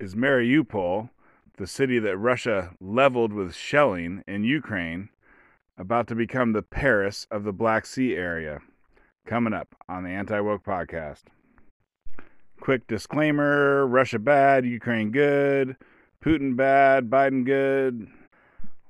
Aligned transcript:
is 0.00 0.14
Mariupol, 0.14 1.10
the 1.56 1.66
city 1.66 1.98
that 1.98 2.16
Russia 2.16 2.70
leveled 2.80 3.32
with 3.32 3.54
shelling 3.54 4.22
in 4.28 4.44
Ukraine, 4.44 5.08
about 5.76 6.06
to 6.08 6.14
become 6.14 6.52
the 6.52 6.62
Paris 6.62 7.26
of 7.30 7.42
the 7.42 7.52
Black 7.52 7.84
Sea 7.84 8.14
area. 8.14 8.60
Coming 9.26 9.52
up 9.52 9.74
on 9.88 10.04
the 10.04 10.10
Anti 10.10 10.40
Woke 10.40 10.64
Podcast. 10.64 11.24
Quick 12.60 12.86
disclaimer 12.86 13.86
Russia 13.86 14.18
bad, 14.18 14.64
Ukraine 14.64 15.10
good, 15.10 15.76
Putin 16.24 16.56
bad, 16.56 17.10
Biden 17.10 17.44
good, 17.44 18.08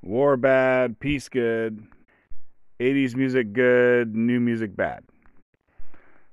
war 0.03 0.37
bad, 0.37 1.01
peace 1.01 1.29
good, 1.29 1.87
80s 2.81 3.17
music 3.17 3.53
good, 3.53 4.15
new 4.15 4.41
music 4.41 4.77
bad. 4.77 5.05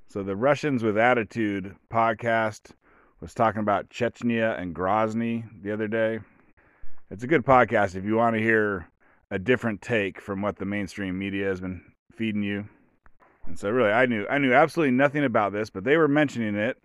So, 0.07 0.21
the 0.21 0.36
Russians 0.36 0.84
with 0.84 0.98
Attitude 0.98 1.76
podcast 1.92 2.71
was 3.21 3.34
talking 3.34 3.61
about 3.61 3.89
Chechnya 3.89 4.59
and 4.59 4.75
Grozny 4.75 5.45
the 5.61 5.71
other 5.71 5.88
day. 5.88 6.20
It's 7.09 7.23
a 7.23 7.27
good 7.27 7.45
podcast 7.45 7.95
if 7.95 8.03
you 8.03 8.16
want 8.16 8.35
to 8.35 8.41
hear 8.41 8.88
a 9.31 9.40
different 9.40 9.81
take 9.81 10.20
from 10.20 10.41
what 10.41 10.57
the 10.57 10.66
mainstream 10.66 11.17
media 11.17 11.48
has 11.48 11.62
been 11.62 11.81
feeding 12.13 12.43
you. 12.43 12.67
And 13.45 13.57
so 13.57 13.70
really 13.70 13.91
I 13.91 14.05
knew 14.05 14.26
I 14.30 14.38
knew 14.38 14.54
absolutely 14.54 14.91
nothing 14.91 15.23
about 15.23 15.54
this, 15.54 15.70
but 15.70 15.84
they 15.84 15.98
were 15.98 16.07
mentioning 16.07 16.55
it. 16.55 16.77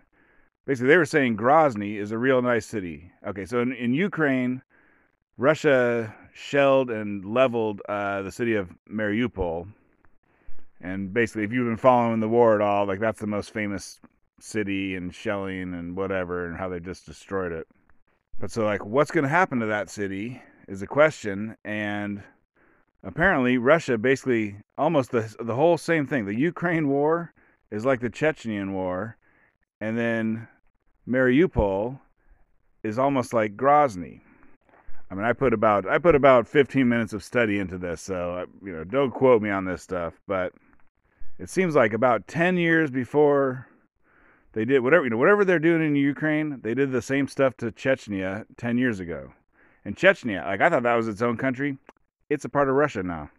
Basically 0.65 0.87
they 0.87 0.97
were 0.97 1.05
saying 1.05 1.37
Grozny 1.37 1.97
is 1.97 2.11
a 2.11 2.17
real 2.17 2.41
nice 2.41 2.65
city. 2.65 3.11
Okay, 3.27 3.45
so 3.45 3.61
in, 3.61 3.73
in 3.73 3.93
Ukraine, 3.93 4.61
Russia 5.37 6.13
shelled 6.33 6.91
and 6.91 7.25
leveled 7.25 7.81
uh, 7.89 8.21
the 8.21 8.31
city 8.31 8.55
of 8.55 8.69
Mariupol. 8.89 9.67
And 10.79 11.13
basically 11.13 11.43
if 11.43 11.51
you've 11.51 11.67
been 11.67 11.77
following 11.77 12.19
the 12.19 12.29
war 12.29 12.55
at 12.55 12.61
all, 12.61 12.85
like 12.85 12.99
that's 12.99 13.19
the 13.19 13.27
most 13.27 13.51
famous 13.51 13.99
city 14.43 14.95
and 14.95 15.13
shelling 15.13 15.73
and 15.73 15.95
whatever 15.95 16.45
and 16.45 16.57
how 16.57 16.69
they 16.69 16.79
just 16.79 17.05
destroyed 17.05 17.51
it. 17.51 17.67
But 18.39 18.51
so 18.51 18.63
like 18.63 18.85
what's 18.85 19.11
going 19.11 19.23
to 19.23 19.29
happen 19.29 19.59
to 19.59 19.67
that 19.67 19.89
city 19.89 20.41
is 20.67 20.81
a 20.81 20.87
question 20.87 21.55
and 21.63 22.23
apparently 23.03 23.57
Russia 23.57 23.97
basically 23.97 24.57
almost 24.77 25.11
the 25.11 25.35
the 25.39 25.55
whole 25.55 25.77
same 25.77 26.07
thing. 26.07 26.25
The 26.25 26.39
Ukraine 26.39 26.87
war 26.87 27.33
is 27.69 27.85
like 27.85 27.99
the 27.99 28.09
Chechenian 28.09 28.73
war 28.73 29.17
and 29.79 29.97
then 29.97 30.47
Mariupol 31.07 31.99
is 32.83 32.97
almost 32.97 33.33
like 33.33 33.57
Grozny. 33.57 34.21
I 35.09 35.13
mean, 35.13 35.25
I 35.25 35.33
put 35.33 35.53
about 35.53 35.87
I 35.87 35.97
put 35.97 36.15
about 36.15 36.47
15 36.47 36.87
minutes 36.87 37.11
of 37.11 37.23
study 37.23 37.59
into 37.59 37.77
this, 37.77 38.01
so 38.01 38.35
uh, 38.35 38.45
you 38.63 38.71
know, 38.71 38.85
don't 38.85 39.11
quote 39.11 39.41
me 39.41 39.49
on 39.49 39.65
this 39.65 39.81
stuff, 39.81 40.13
but 40.25 40.53
it 41.37 41.49
seems 41.49 41.75
like 41.75 41.91
about 41.91 42.27
10 42.27 42.55
years 42.55 42.89
before 42.89 43.67
they 44.53 44.65
did 44.65 44.79
whatever 44.79 45.03
you 45.03 45.09
know 45.09 45.17
whatever 45.17 45.45
they're 45.45 45.59
doing 45.59 45.85
in 45.85 45.95
Ukraine, 45.95 46.59
they 46.61 46.73
did 46.73 46.91
the 46.91 47.01
same 47.01 47.27
stuff 47.27 47.55
to 47.57 47.71
Chechnya 47.71 48.45
10 48.57 48.77
years 48.77 48.99
ago. 48.99 49.31
And 49.85 49.95
Chechnya, 49.95 50.45
like 50.45 50.61
I 50.61 50.69
thought 50.69 50.83
that 50.83 50.95
was 50.95 51.07
its 51.07 51.21
own 51.21 51.37
country. 51.37 51.77
It's 52.29 52.45
a 52.45 52.49
part 52.49 52.69
of 52.69 52.75
Russia 52.75 53.03
now. 53.03 53.29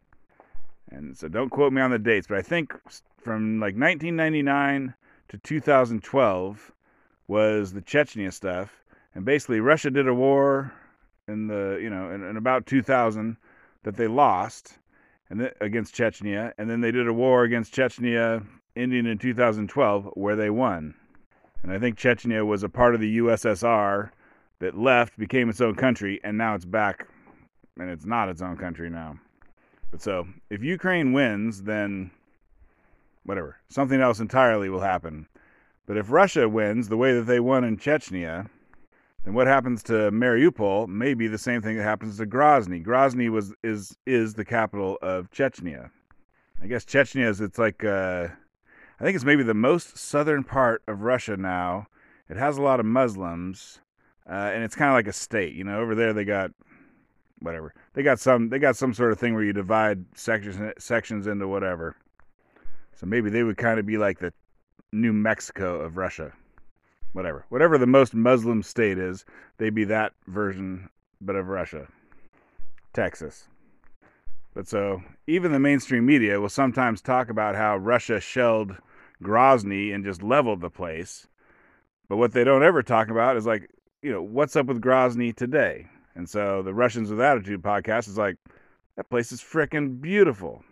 And 0.90 1.16
so 1.16 1.28
don't 1.28 1.48
quote 1.48 1.72
me 1.72 1.80
on 1.80 1.90
the 1.90 1.98
dates, 1.98 2.26
but 2.26 2.38
I 2.38 2.42
think 2.42 2.74
from 3.18 3.60
like 3.60 3.74
1999 3.76 4.94
to 5.28 5.38
2012 5.38 6.72
was 7.28 7.72
the 7.72 7.80
Chechnya 7.80 8.32
stuff. 8.32 8.84
And 9.14 9.24
basically 9.24 9.60
Russia 9.60 9.90
did 9.90 10.08
a 10.08 10.14
war 10.14 10.72
in 11.28 11.46
the, 11.46 11.78
you 11.80 11.88
know, 11.88 12.10
in, 12.10 12.22
in 12.22 12.36
about 12.36 12.66
2000 12.66 13.36
that 13.84 13.96
they 13.96 14.06
lost 14.06 14.78
and 15.30 15.40
th- 15.40 15.54
against 15.60 15.94
Chechnya, 15.94 16.52
and 16.58 16.68
then 16.68 16.80
they 16.80 16.90
did 16.90 17.08
a 17.08 17.12
war 17.12 17.44
against 17.44 17.74
Chechnya 17.74 18.44
ending 18.76 19.06
in 19.06 19.18
2012 19.18 20.10
where 20.14 20.36
they 20.36 20.50
won. 20.50 20.94
And 21.62 21.72
I 21.72 21.78
think 21.78 21.96
Chechnya 21.96 22.46
was 22.46 22.62
a 22.62 22.68
part 22.68 22.94
of 22.94 23.00
the 23.00 23.18
USSR 23.18 24.10
that 24.58 24.76
left, 24.76 25.18
became 25.18 25.48
its 25.48 25.60
own 25.60 25.74
country, 25.74 26.20
and 26.24 26.36
now 26.36 26.54
it's 26.54 26.64
back 26.64 27.06
and 27.78 27.90
it's 27.90 28.04
not 28.04 28.28
its 28.28 28.42
own 28.42 28.56
country 28.56 28.90
now. 28.90 29.18
But 29.90 30.02
so, 30.02 30.26
if 30.50 30.62
Ukraine 30.62 31.12
wins, 31.12 31.62
then 31.62 32.10
whatever, 33.24 33.56
something 33.68 34.00
else 34.00 34.20
entirely 34.20 34.68
will 34.68 34.80
happen. 34.80 35.26
But 35.86 35.96
if 35.96 36.10
Russia 36.10 36.48
wins 36.48 36.88
the 36.88 36.96
way 36.96 37.12
that 37.14 37.24
they 37.24 37.40
won 37.40 37.64
in 37.64 37.76
Chechnya, 37.76 38.48
then 39.24 39.34
what 39.34 39.46
happens 39.46 39.82
to 39.84 40.10
Mariupol 40.10 40.88
may 40.88 41.14
be 41.14 41.28
the 41.28 41.38
same 41.38 41.62
thing 41.62 41.76
that 41.76 41.84
happens 41.84 42.16
to 42.16 42.26
Grozny. 42.26 42.84
Grozny 42.84 43.30
was 43.30 43.52
is 43.62 43.96
is 44.06 44.34
the 44.34 44.44
capital 44.44 44.98
of 45.02 45.30
Chechnya. 45.30 45.90
I 46.60 46.66
guess 46.66 46.84
Chechnya 46.84 47.28
is 47.28 47.40
it's 47.40 47.58
like 47.58 47.84
uh, 47.84 48.28
I 49.00 49.04
think 49.04 49.16
it's 49.16 49.24
maybe 49.24 49.42
the 49.42 49.54
most 49.54 49.98
southern 49.98 50.44
part 50.44 50.82
of 50.86 51.02
Russia 51.02 51.36
now. 51.36 51.86
It 52.28 52.36
has 52.36 52.56
a 52.56 52.62
lot 52.62 52.80
of 52.80 52.86
Muslims, 52.86 53.80
uh, 54.28 54.50
and 54.54 54.62
it's 54.64 54.74
kind 54.74 54.90
of 54.90 54.94
like 54.94 55.08
a 55.08 55.12
state. 55.12 55.54
You 55.54 55.64
know, 55.64 55.80
over 55.80 55.94
there 55.94 56.12
they 56.12 56.24
got 56.24 56.52
whatever. 57.40 57.74
They 57.94 58.02
got 58.02 58.20
some 58.20 58.48
they 58.48 58.58
got 58.58 58.76
some 58.76 58.94
sort 58.94 59.12
of 59.12 59.18
thing 59.18 59.34
where 59.34 59.44
you 59.44 59.52
divide 59.52 60.04
sections 60.14 60.58
sections 60.78 61.26
into 61.26 61.48
whatever. 61.48 61.96
So 62.94 63.06
maybe 63.06 63.30
they 63.30 63.42
would 63.42 63.56
kind 63.56 63.80
of 63.80 63.86
be 63.86 63.98
like 63.98 64.18
the 64.18 64.32
New 64.92 65.12
Mexico 65.12 65.80
of 65.80 65.96
Russia. 65.96 66.32
Whatever. 67.12 67.44
Whatever 67.50 67.76
the 67.76 67.86
most 67.86 68.14
Muslim 68.14 68.62
state 68.62 68.98
is, 68.98 69.24
they'd 69.58 69.74
be 69.74 69.84
that 69.84 70.12
version 70.26 70.88
but 71.20 71.36
of 71.36 71.48
Russia. 71.48 71.88
Texas. 72.94 73.48
But 74.54 74.68
so 74.68 75.02
even 75.26 75.52
the 75.52 75.58
mainstream 75.58 76.04
media 76.04 76.40
will 76.40 76.48
sometimes 76.48 77.00
talk 77.00 77.30
about 77.30 77.54
how 77.54 77.76
Russia 77.76 78.20
shelled 78.20 78.76
Grozny 79.22 79.94
and 79.94 80.04
just 80.04 80.22
leveled 80.22 80.60
the 80.60 80.70
place. 80.70 81.26
But 82.08 82.18
what 82.18 82.32
they 82.32 82.44
don't 82.44 82.62
ever 82.62 82.82
talk 82.82 83.08
about 83.08 83.36
is 83.36 83.46
like, 83.46 83.70
you 84.02 84.12
know, 84.12 84.22
what's 84.22 84.56
up 84.56 84.66
with 84.66 84.82
Grozny 84.82 85.34
today? 85.34 85.86
And 86.14 86.28
so 86.28 86.62
the 86.62 86.74
Russians 86.74 87.10
with 87.10 87.20
Attitude 87.20 87.62
podcast 87.62 88.08
is 88.08 88.18
like, 88.18 88.36
that 88.96 89.08
place 89.08 89.32
is 89.32 89.40
freaking 89.40 90.00
beautiful. 90.00 90.62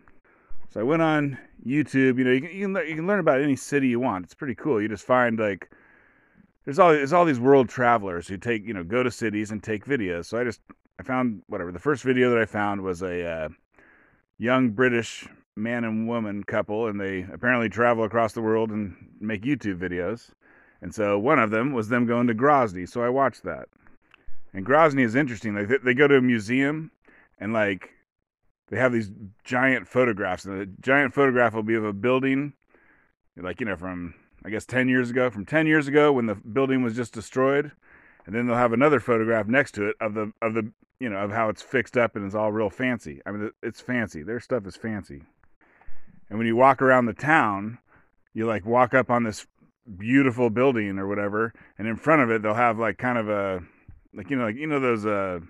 So 0.71 0.81
I 0.81 0.83
went 0.83 1.03
on 1.03 1.39
YouTube. 1.67 2.19
You 2.19 2.25
know, 2.25 2.31
you 2.31 2.41
can, 2.43 2.51
you 2.51 2.67
can 2.67 2.89
you 2.89 2.95
can 2.97 3.07
learn 3.07 3.21
about 3.21 3.41
any 3.41 3.57
city 3.57 3.89
you 3.89 3.99
want. 3.99 4.25
It's 4.25 4.35
pretty 4.35 4.55
cool. 4.55 4.81
You 4.81 4.89
just 4.89 5.07
find 5.07 5.39
like 5.39 5.71
there's 6.65 6.79
all 6.79 6.91
there's 6.91 7.13
all 7.13 7.25
these 7.25 7.41
world 7.41 7.69
travelers 7.69 8.29
who 8.29 8.37
take 8.37 8.65
you 8.67 8.75
know 8.75 8.85
go 8.85 9.03
to 9.03 9.11
cities 9.11 9.51
and 9.51 9.63
take 9.63 9.85
videos. 9.85 10.27
So 10.27 10.39
I 10.39 10.45
just 10.45 10.61
I 10.99 11.03
found 11.03 11.43
whatever 11.49 11.73
the 11.73 11.79
first 11.79 12.05
video 12.05 12.31
that 12.31 12.39
I 12.39 12.45
found 12.45 12.83
was 12.83 13.03
a 13.03 13.27
uh, 13.27 13.49
young 14.41 14.71
British 14.71 15.29
man 15.55 15.85
and 15.85 16.09
woman 16.09 16.43
couple, 16.43 16.87
and 16.87 16.99
they 16.99 17.27
apparently 17.33 17.69
travel 17.69 18.05
across 18.05 18.33
the 18.33 18.41
world 18.41 18.71
and 18.71 18.97
make 19.21 19.43
YouTube 19.43 19.79
videos. 19.79 20.31
And 20.81 20.95
so 20.95 21.19
one 21.19 21.39
of 21.39 21.51
them 21.51 21.75
was 21.75 21.91
them 21.91 22.07
going 22.07 22.27
to 22.29 22.35
Grozny. 22.35 22.89
So 22.89 23.03
I 23.03 23.11
watched 23.11 23.43
that. 23.45 23.69
And 24.55 24.65
Grozny 24.65 25.05
is 25.05 25.15
interesting. 25.15 25.55
Like 25.55 25.69
they, 25.69 25.77
they 25.85 25.95
go 25.95 26.09
to 26.09 26.17
a 26.17 26.23
museum 26.23 26.91
and 27.39 27.53
like 27.53 27.91
they 28.71 28.79
have 28.79 28.93
these 28.93 29.11
giant 29.45 29.87
photographs. 29.87 30.47
And 30.47 30.59
the 30.59 30.67
giant 30.81 31.13
photograph 31.13 31.53
will 31.53 31.63
be 31.63 31.75
of 31.75 31.85
a 31.85 31.93
building, 31.93 32.55
like 33.37 33.61
you 33.61 33.67
know, 33.67 33.77
from 33.77 34.15
I 34.43 34.49
guess 34.49 34.65
ten 34.65 34.89
years 34.89 35.11
ago, 35.11 35.29
from 35.29 35.45
ten 35.45 35.67
years 35.67 35.87
ago 35.87 36.13
when 36.13 36.25
the 36.25 36.35
building 36.35 36.83
was 36.83 36.97
just 36.97 37.13
destroyed, 37.13 37.73
and 38.27 38.35
then 38.35 38.47
they'll 38.47 38.57
have 38.57 38.73
another 38.73 39.01
photograph 39.01 39.47
next 39.47 39.73
to 39.73 39.89
it 39.89 39.97
of 40.01 40.15
the 40.15 40.33
of 40.43 40.55
the 40.55 40.71
you 40.99 41.09
know 41.09 41.19
of 41.19 41.31
how 41.31 41.49
it's 41.49 41.63
fixed 41.63 41.97
up 41.97 42.17
and 42.17 42.25
it's 42.25 42.35
all 42.35 42.53
real 42.53 42.71
fancy. 42.71 43.21
I 43.27 43.31
mean, 43.31 43.51
it's 43.63 43.81
fancy. 43.81 44.23
Their 44.23 44.41
stuff 44.41 44.67
is 44.67 44.77
fancy. 44.77 45.23
And 46.29 46.39
when 46.39 46.47
you 46.47 46.57
walk 46.57 46.81
around 46.81 47.07
the 47.07 47.13
town, 47.13 47.79
you 48.35 48.47
like 48.47 48.65
walk 48.65 48.95
up 48.95 49.11
on 49.11 49.25
this 49.25 49.47
beautiful 49.97 50.51
building 50.51 50.99
or 50.99 51.09
whatever, 51.09 51.53
and 51.79 51.89
in 51.89 51.97
front 51.97 52.23
of 52.23 52.31
it 52.31 52.43
they'll 52.43 52.55
have 52.55 52.79
like 52.79 52.99
kind 52.99 53.19
of 53.19 53.29
a 53.29 53.61
like 54.15 54.31
you 54.31 54.37
know 54.37 54.45
like 54.45 54.57
you 54.57 54.67
know 54.67 54.81
those 54.81 55.07
uh 55.07 55.41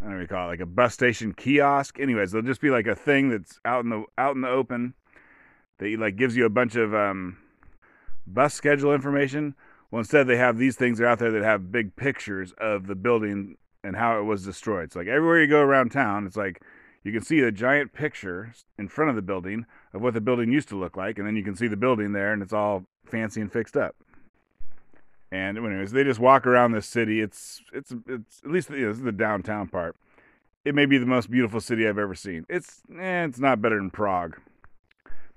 I 0.00 0.04
don't 0.04 0.12
know 0.12 0.16
what 0.16 0.22
you 0.22 0.28
call 0.28 0.46
it, 0.46 0.52
like 0.52 0.60
a 0.60 0.66
bus 0.66 0.94
station 0.94 1.34
kiosk. 1.34 2.00
Anyways, 2.00 2.32
they'll 2.32 2.40
just 2.40 2.62
be 2.62 2.70
like 2.70 2.86
a 2.86 2.94
thing 2.94 3.28
that's 3.28 3.60
out 3.66 3.84
in 3.84 3.90
the 3.90 4.04
out 4.16 4.34
in 4.34 4.40
the 4.40 4.48
open 4.48 4.94
that 5.78 5.98
like 5.98 6.16
gives 6.16 6.36
you 6.36 6.46
a 6.46 6.50
bunch 6.50 6.74
of 6.76 6.94
um, 6.94 7.36
bus 8.26 8.54
schedule 8.54 8.94
information. 8.94 9.54
Well, 9.90 10.00
instead 10.00 10.26
they 10.26 10.36
have 10.36 10.56
these 10.56 10.76
things 10.76 10.98
that 10.98 11.04
are 11.04 11.08
out 11.08 11.18
there 11.18 11.32
that 11.32 11.42
have 11.42 11.72
big 11.72 11.96
pictures 11.96 12.52
of 12.58 12.86
the 12.86 12.94
building 12.94 13.56
and 13.82 13.96
how 13.96 14.18
it 14.18 14.22
was 14.22 14.44
destroyed. 14.44 14.84
It's 14.84 14.96
like 14.96 15.08
everywhere 15.08 15.40
you 15.40 15.48
go 15.48 15.60
around 15.60 15.90
town, 15.90 16.26
it's 16.26 16.36
like 16.36 16.62
you 17.02 17.12
can 17.12 17.22
see 17.22 17.40
a 17.40 17.50
giant 17.50 17.92
picture 17.92 18.52
in 18.78 18.88
front 18.88 19.10
of 19.10 19.16
the 19.16 19.22
building 19.22 19.66
of 19.92 20.02
what 20.02 20.14
the 20.14 20.20
building 20.20 20.52
used 20.52 20.68
to 20.68 20.78
look 20.78 20.96
like, 20.96 21.18
and 21.18 21.26
then 21.26 21.34
you 21.34 21.42
can 21.42 21.56
see 21.56 21.66
the 21.66 21.76
building 21.76 22.12
there, 22.12 22.32
and 22.32 22.42
it's 22.42 22.52
all 22.52 22.84
fancy 23.04 23.40
and 23.40 23.52
fixed 23.52 23.76
up. 23.76 23.96
And 25.32 25.56
anyways, 25.56 25.92
they 25.92 26.04
just 26.04 26.20
walk 26.20 26.46
around 26.46 26.72
this 26.72 26.86
city. 26.86 27.20
It's 27.20 27.62
it's 27.72 27.94
it's 28.06 28.42
at 28.44 28.50
least 28.50 28.70
you 28.70 28.80
know, 28.80 28.88
this 28.88 28.98
is 28.98 29.04
the 29.04 29.12
downtown 29.12 29.68
part. 29.68 29.96
It 30.64 30.74
may 30.74 30.86
be 30.86 30.98
the 30.98 31.06
most 31.06 31.30
beautiful 31.30 31.60
city 31.60 31.88
I've 31.88 31.98
ever 31.98 32.14
seen. 32.14 32.44
It's 32.48 32.82
eh, 32.98 33.24
it's 33.24 33.38
not 33.38 33.62
better 33.62 33.76
than 33.76 33.90
Prague, 33.90 34.38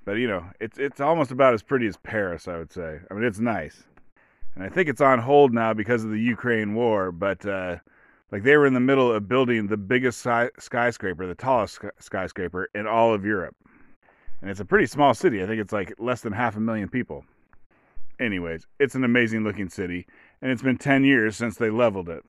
but 0.03 0.13
you 0.13 0.27
know 0.27 0.45
it's 0.59 0.77
it's 0.77 0.99
almost 0.99 1.31
about 1.31 1.53
as 1.53 1.61
pretty 1.61 1.87
as 1.87 1.97
Paris. 1.97 2.47
I 2.47 2.57
would 2.57 2.73
say. 2.73 2.99
I 3.09 3.13
mean, 3.13 3.23
it's 3.23 3.39
nice, 3.39 3.83
and 4.55 4.63
I 4.63 4.69
think 4.69 4.89
it's 4.89 5.01
on 5.01 5.19
hold 5.19 5.53
now 5.53 5.73
because 5.73 6.03
of 6.03 6.11
the 6.11 6.19
Ukraine 6.19 6.75
war. 6.75 7.11
But 7.11 7.45
uh, 7.45 7.77
like 8.31 8.43
they 8.43 8.57
were 8.57 8.67
in 8.67 8.73
the 8.73 8.79
middle 8.79 9.11
of 9.11 9.27
building 9.27 9.67
the 9.67 9.77
biggest 9.77 10.19
sky- 10.19 10.51
skyscraper, 10.59 11.27
the 11.27 11.35
tallest 11.35 11.79
skyscraper 11.99 12.69
in 12.75 12.87
all 12.87 13.13
of 13.13 13.25
Europe, 13.25 13.55
and 14.41 14.49
it's 14.49 14.59
a 14.59 14.65
pretty 14.65 14.87
small 14.87 15.13
city. 15.13 15.43
I 15.43 15.47
think 15.47 15.61
it's 15.61 15.73
like 15.73 15.93
less 15.99 16.21
than 16.21 16.33
half 16.33 16.55
a 16.55 16.59
million 16.59 16.89
people 16.89 17.25
anyways, 18.19 18.65
it's 18.79 18.95
an 18.95 19.03
amazing 19.03 19.43
looking 19.43 19.69
city. 19.69 20.07
and 20.41 20.51
it's 20.51 20.61
been 20.61 20.77
10 20.77 21.03
years 21.03 21.35
since 21.35 21.57
they 21.57 21.69
leveled 21.69 22.09
it. 22.09 22.23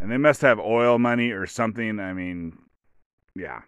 And 0.00 0.10
they 0.10 0.16
must 0.16 0.40
have 0.42 0.58
oil 0.58 0.98
money 0.98 1.30
or 1.30 1.46
something. 1.46 1.98
I 2.00 2.12
mean, 2.12 2.58
yeah. 3.34 3.62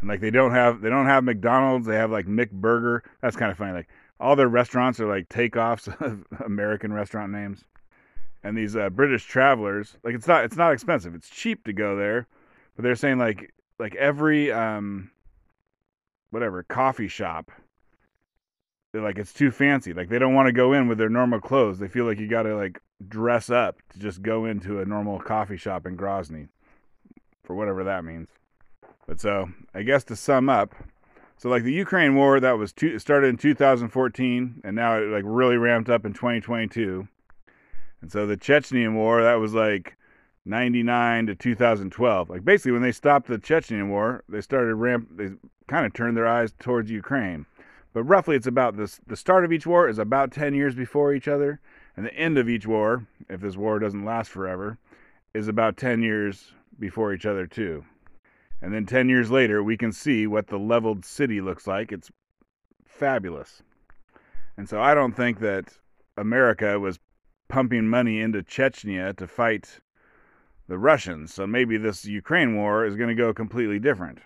And 0.00 0.08
like 0.08 0.20
they 0.20 0.30
don't 0.30 0.52
have 0.52 0.82
they 0.82 0.90
don't 0.90 1.06
have 1.06 1.24
McDonald's, 1.24 1.86
they 1.86 1.96
have 1.96 2.10
like 2.10 2.26
McBurger. 2.26 3.00
That's 3.22 3.36
kind 3.36 3.50
of 3.50 3.56
funny. 3.56 3.72
Like 3.72 3.88
all 4.20 4.36
their 4.36 4.48
restaurants 4.48 5.00
are 5.00 5.06
like 5.06 5.28
takeoffs 5.28 5.88
of 6.00 6.24
American 6.44 6.92
restaurant 6.92 7.32
names. 7.32 7.64
And 8.42 8.56
these 8.56 8.76
uh, 8.76 8.90
British 8.90 9.24
travelers, 9.24 9.96
like 10.04 10.14
it's 10.14 10.28
not 10.28 10.44
it's 10.44 10.56
not 10.56 10.72
expensive. 10.72 11.14
It's 11.14 11.30
cheap 11.30 11.64
to 11.64 11.72
go 11.72 11.96
there, 11.96 12.26
but 12.76 12.82
they're 12.82 12.94
saying 12.94 13.18
like 13.18 13.54
like 13.78 13.94
every 13.94 14.52
um 14.52 15.10
whatever 16.30 16.62
coffee 16.64 17.08
shop 17.08 17.50
they're 18.92 19.02
like 19.02 19.18
it's 19.18 19.32
too 19.32 19.50
fancy 19.50 19.92
like 19.92 20.08
they 20.08 20.18
don't 20.18 20.34
want 20.34 20.46
to 20.46 20.52
go 20.52 20.72
in 20.72 20.88
with 20.88 20.98
their 20.98 21.08
normal 21.08 21.40
clothes 21.40 21.78
they 21.78 21.88
feel 21.88 22.04
like 22.04 22.18
you 22.18 22.28
got 22.28 22.42
to 22.42 22.56
like 22.56 22.80
dress 23.08 23.50
up 23.50 23.76
to 23.88 23.98
just 23.98 24.22
go 24.22 24.44
into 24.44 24.80
a 24.80 24.84
normal 24.84 25.18
coffee 25.20 25.56
shop 25.56 25.86
in 25.86 25.96
grozny 25.96 26.48
for 27.44 27.54
whatever 27.54 27.84
that 27.84 28.04
means 28.04 28.28
but 29.06 29.20
so 29.20 29.48
i 29.74 29.82
guess 29.82 30.04
to 30.04 30.16
sum 30.16 30.48
up 30.48 30.74
so 31.36 31.48
like 31.48 31.62
the 31.62 31.72
ukraine 31.72 32.14
war 32.14 32.40
that 32.40 32.58
was 32.58 32.72
two, 32.72 32.98
started 32.98 33.28
in 33.28 33.36
2014 33.36 34.60
and 34.64 34.76
now 34.76 34.96
it 34.96 35.06
like 35.06 35.24
really 35.26 35.56
ramped 35.56 35.90
up 35.90 36.04
in 36.04 36.12
2022 36.12 37.06
and 38.00 38.12
so 38.12 38.26
the 38.26 38.36
chechenian 38.36 38.94
war 38.94 39.22
that 39.22 39.34
was 39.34 39.54
like 39.54 39.96
99 40.44 41.26
to 41.26 41.34
2012 41.34 42.30
like 42.30 42.44
basically 42.44 42.72
when 42.72 42.82
they 42.82 42.92
stopped 42.92 43.26
the 43.26 43.38
chechenian 43.38 43.88
war 43.88 44.22
they 44.28 44.40
started 44.40 44.74
ramp 44.74 45.08
they 45.12 45.30
kind 45.66 45.86
of 45.86 45.92
turned 45.92 46.16
their 46.16 46.26
eyes 46.26 46.52
towards 46.58 46.90
ukraine. 46.90 47.46
But 47.92 48.04
roughly 48.04 48.36
it's 48.36 48.46
about 48.46 48.76
this 48.76 49.00
the 49.06 49.16
start 49.16 49.44
of 49.44 49.52
each 49.52 49.66
war 49.66 49.88
is 49.88 49.98
about 49.98 50.32
10 50.32 50.54
years 50.54 50.74
before 50.74 51.14
each 51.14 51.28
other 51.28 51.60
and 51.96 52.04
the 52.04 52.14
end 52.14 52.38
of 52.38 52.48
each 52.48 52.66
war 52.66 53.06
if 53.28 53.40
this 53.40 53.56
war 53.56 53.78
doesn't 53.78 54.04
last 54.04 54.30
forever 54.30 54.78
is 55.32 55.48
about 55.48 55.76
10 55.76 56.02
years 56.02 56.52
before 56.78 57.14
each 57.14 57.24
other 57.24 57.46
too 57.46 57.84
and 58.64 58.72
then 58.72 58.86
10 58.86 59.10
years 59.10 59.30
later 59.30 59.62
we 59.62 59.76
can 59.76 59.92
see 59.92 60.26
what 60.26 60.46
the 60.46 60.58
leveled 60.58 61.04
city 61.04 61.42
looks 61.42 61.66
like. 61.66 61.92
It's 61.92 62.10
fabulous. 62.86 63.62
And 64.56 64.68
so 64.68 64.80
i 64.80 64.94
don't 64.94 65.14
think 65.14 65.40
that 65.40 65.76
america 66.16 66.78
was 66.78 66.98
pumping 67.48 67.88
money 67.88 68.20
into 68.20 68.42
chechnya 68.42 69.14
to 69.16 69.26
fight 69.26 69.80
the 70.68 70.78
russians. 70.78 71.34
So 71.34 71.46
maybe 71.46 71.76
this 71.76 72.06
ukraine 72.06 72.56
war 72.56 72.86
is 72.86 72.96
going 72.96 73.10
to 73.10 73.14
go 73.14 73.34
completely 73.34 73.78
different. 73.78 74.20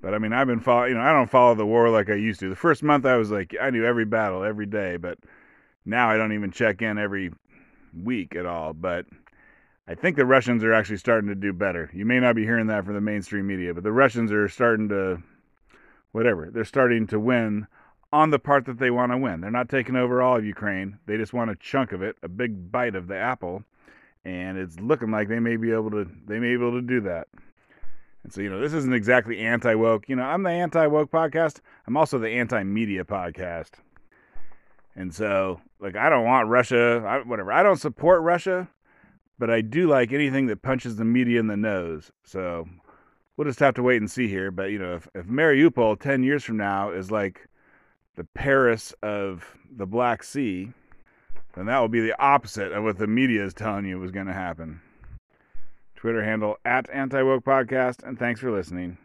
But 0.00 0.14
I 0.14 0.18
mean, 0.18 0.32
I've 0.32 0.46
been 0.46 0.60
following, 0.60 0.90
you 0.92 0.96
know, 0.96 1.02
I 1.02 1.12
don't 1.12 1.30
follow 1.30 1.54
the 1.54 1.66
war 1.66 1.90
like 1.90 2.08
I 2.08 2.14
used 2.14 2.40
to. 2.40 2.48
The 2.48 2.56
first 2.56 2.82
month 2.82 3.04
I 3.04 3.16
was 3.16 3.30
like, 3.30 3.54
I 3.60 3.70
knew 3.70 3.84
every 3.84 4.04
battle 4.04 4.44
every 4.44 4.66
day, 4.66 4.96
but 4.96 5.18
now 5.84 6.10
I 6.10 6.16
don't 6.16 6.32
even 6.32 6.50
check 6.50 6.80
in 6.80 6.98
every 6.98 7.32
week 7.94 8.36
at 8.36 8.46
all. 8.46 8.72
But 8.72 9.06
I 9.86 9.94
think 9.94 10.16
the 10.16 10.24
Russians 10.24 10.64
are 10.64 10.72
actually 10.72 10.96
starting 10.96 11.28
to 11.28 11.34
do 11.34 11.52
better. 11.52 11.90
You 11.92 12.06
may 12.06 12.18
not 12.18 12.34
be 12.34 12.44
hearing 12.44 12.68
that 12.68 12.84
from 12.84 12.94
the 12.94 13.00
mainstream 13.00 13.46
media, 13.46 13.74
but 13.74 13.82
the 13.82 13.92
Russians 13.92 14.32
are 14.32 14.48
starting 14.48 14.88
to, 14.88 15.22
whatever, 16.12 16.50
they're 16.50 16.64
starting 16.64 17.06
to 17.08 17.20
win 17.20 17.66
on 18.10 18.30
the 18.30 18.38
part 18.38 18.64
that 18.64 18.78
they 18.78 18.90
want 18.90 19.12
to 19.12 19.18
win. 19.18 19.40
They're 19.40 19.50
not 19.50 19.68
taking 19.68 19.96
over 19.96 20.22
all 20.22 20.38
of 20.38 20.44
Ukraine. 20.44 20.98
They 21.06 21.16
just 21.16 21.34
want 21.34 21.50
a 21.50 21.56
chunk 21.56 21.92
of 21.92 22.00
it, 22.00 22.16
a 22.22 22.28
big 22.28 22.72
bite 22.72 22.94
of 22.94 23.08
the 23.08 23.16
apple, 23.16 23.64
and 24.24 24.56
it's 24.56 24.80
looking 24.80 25.10
like 25.10 25.28
they 25.28 25.40
may 25.40 25.56
be 25.56 25.72
able 25.72 25.90
to 25.90 26.08
they 26.26 26.38
may 26.38 26.48
be 26.48 26.64
able 26.64 26.72
to 26.72 26.82
do 26.82 27.00
that. 27.02 27.28
And 28.22 28.32
so, 28.32 28.40
you 28.40 28.48
know, 28.48 28.60
this 28.60 28.72
isn't 28.72 28.94
exactly 28.94 29.38
anti 29.40 29.74
woke. 29.74 30.08
You 30.08 30.16
know, 30.16 30.22
I'm 30.22 30.44
the 30.44 30.50
anti 30.50 30.86
woke 30.86 31.10
podcast. 31.10 31.60
I'm 31.86 31.96
also 31.96 32.18
the 32.18 32.30
anti 32.30 32.62
media 32.62 33.04
podcast. 33.04 33.72
And 34.96 35.12
so, 35.12 35.60
like, 35.80 35.96
I 35.96 36.08
don't 36.08 36.24
want 36.24 36.48
Russia, 36.48 37.04
I, 37.06 37.18
whatever. 37.18 37.52
I 37.52 37.62
don't 37.62 37.76
support 37.76 38.22
Russia, 38.22 38.68
but 39.38 39.50
I 39.50 39.60
do 39.60 39.88
like 39.88 40.12
anything 40.12 40.46
that 40.46 40.62
punches 40.62 40.96
the 40.96 41.04
media 41.04 41.40
in 41.40 41.46
the 41.46 41.56
nose. 41.56 42.12
So 42.24 42.68
we'll 43.36 43.46
just 43.46 43.60
have 43.60 43.74
to 43.74 43.82
wait 43.82 44.00
and 44.00 44.10
see 44.10 44.28
here. 44.28 44.50
But, 44.50 44.70
you 44.70 44.78
know, 44.78 44.94
if, 44.94 45.08
if 45.14 45.26
Mariupol 45.26 46.00
10 46.00 46.22
years 46.22 46.44
from 46.44 46.56
now 46.56 46.90
is 46.90 47.10
like 47.10 47.48
the 48.16 48.24
Paris 48.24 48.94
of 49.02 49.56
the 49.70 49.86
Black 49.86 50.22
Sea, 50.22 50.72
then 51.54 51.66
that 51.66 51.78
will 51.78 51.88
be 51.88 52.00
the 52.00 52.20
opposite 52.20 52.72
of 52.72 52.84
what 52.84 52.98
the 52.98 53.06
media 53.06 53.44
is 53.44 53.54
telling 53.54 53.84
you 53.84 53.98
was 53.98 54.10
going 54.10 54.26
to 54.26 54.32
happen. 54.32 54.80
Twitter 55.96 56.22
handle 56.22 56.58
at 56.64 56.88
Anti 56.90 57.22
Woke 57.22 57.44
Podcast, 57.44 58.06
and 58.06 58.18
thanks 58.18 58.40
for 58.40 58.50
listening. 58.50 58.98